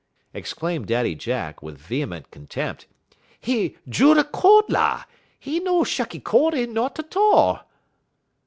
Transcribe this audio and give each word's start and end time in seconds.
exclaimed 0.33 0.87
Daddy 0.87 1.13
Jack, 1.13 1.61
with 1.61 1.77
vehement 1.77 2.31
contempt, 2.31 2.87
"'e 3.45 3.75
jutta 3.87 4.23
cord 4.23 4.65
la! 4.67 5.03
'E 5.45 5.59
no 5.59 5.83
'shucky 5.83 6.19
cordy' 6.23 6.65
no'n 6.65 6.89
't 6.89 7.15
all." 7.15 7.59